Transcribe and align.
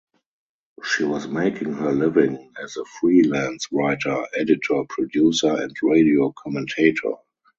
She 0.83 1.03
was 1.03 1.27
making 1.27 1.73
her 1.73 1.91
living 1.91 2.51
as 2.59 2.75
a 2.75 2.83
free-lance 2.85 3.67
writer, 3.71 4.25
editor, 4.35 4.81
producer, 4.89 5.53
and 5.61 5.75
radio 5.83 6.33
commentator. 6.35 7.13